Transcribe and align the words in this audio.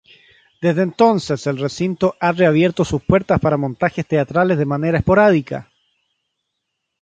Desde 0.63 0.81
entonces, 0.81 1.45
el 1.45 1.59
recinto 1.59 2.15
ha 2.19 2.31
reabierto 2.31 2.83
sus 2.83 3.03
puertas 3.03 3.39
para 3.39 3.55
montajes 3.57 4.07
teatrales 4.07 4.57
de 4.57 4.65
manera 4.65 4.97
esporádica. 4.97 5.69